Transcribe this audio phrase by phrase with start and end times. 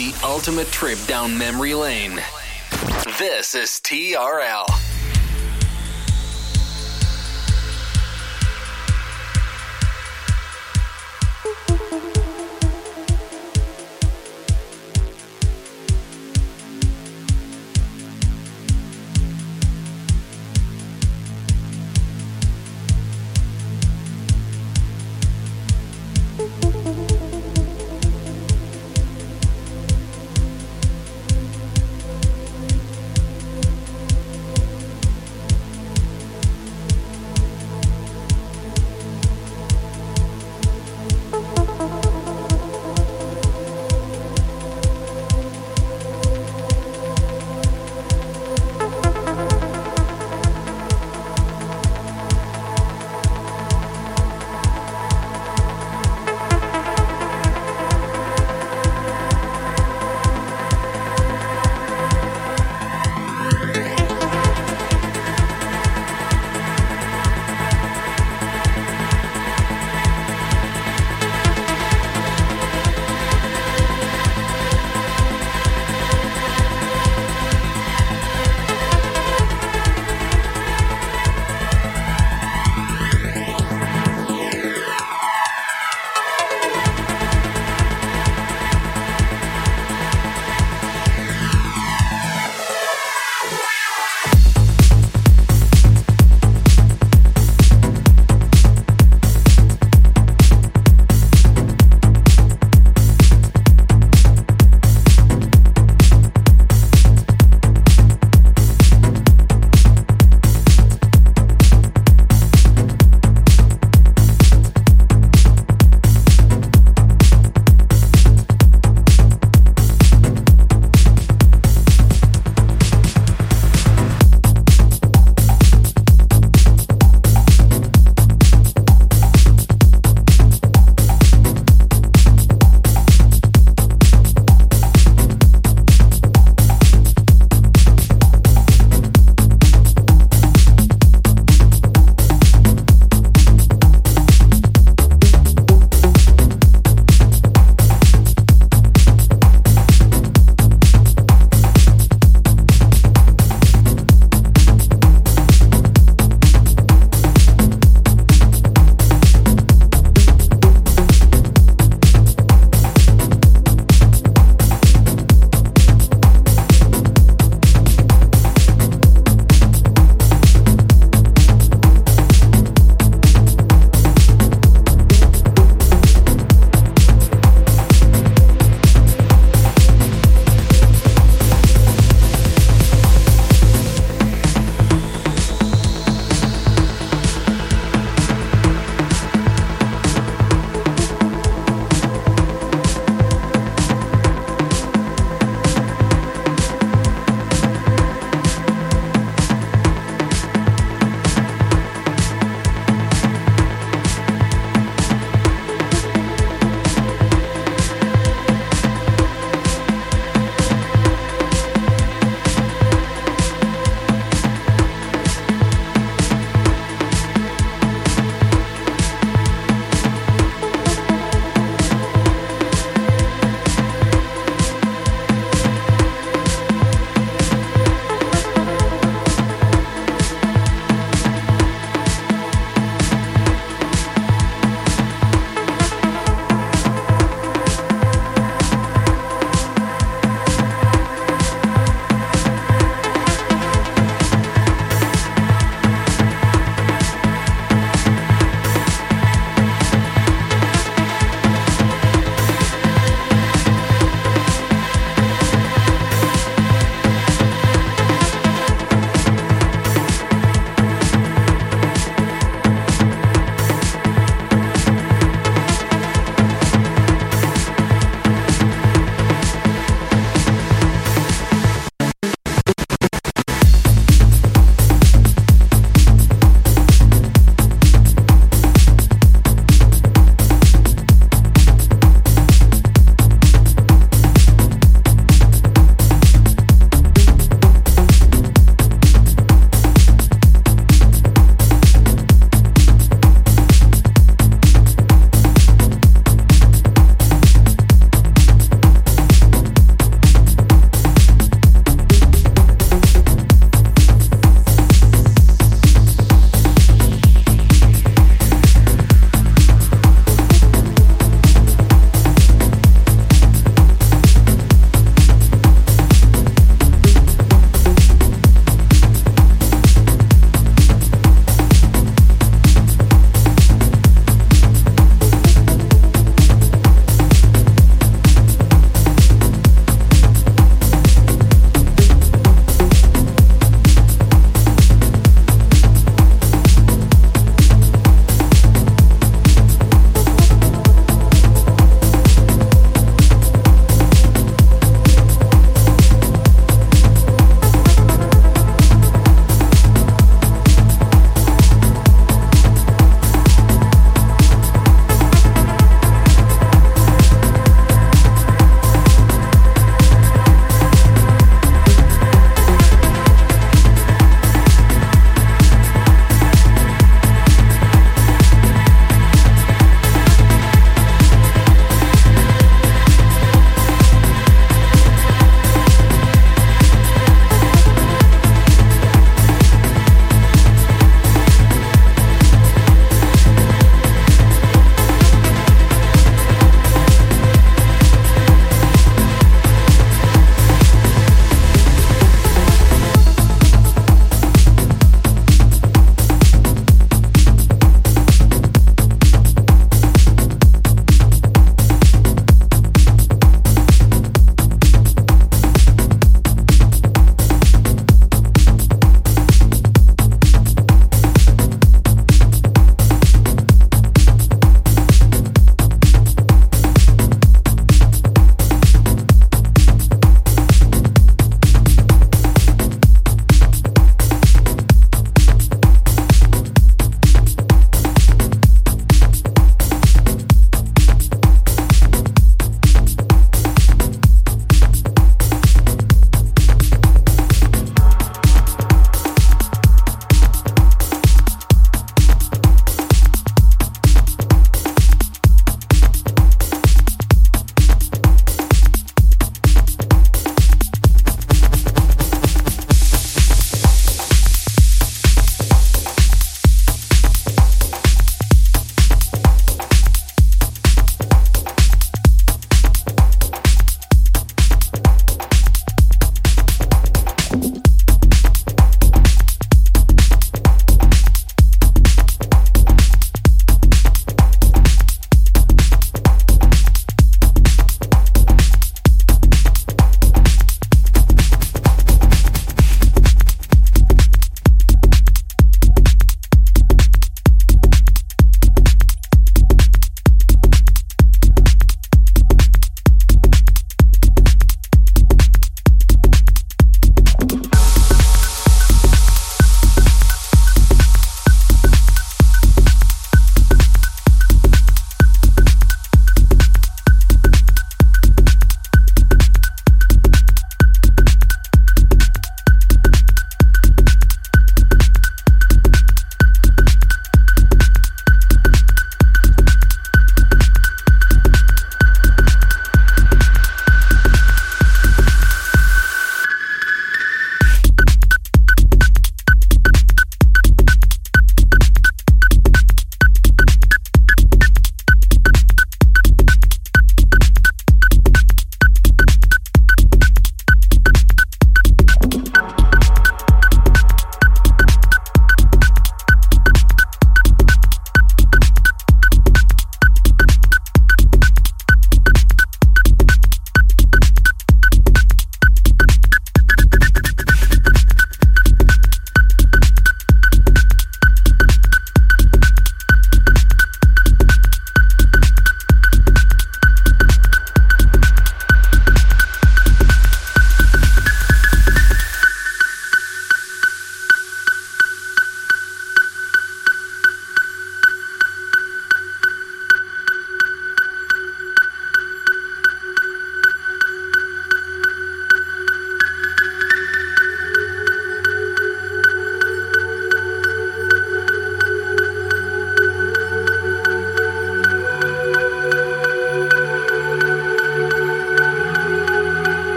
[0.00, 2.22] the ultimate trip down memory lane.
[3.18, 4.89] This is TRL.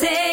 [0.00, 0.27] We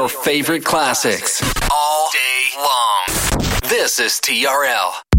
[0.00, 3.68] your favorite classics all day long.
[3.68, 5.09] This is TRL.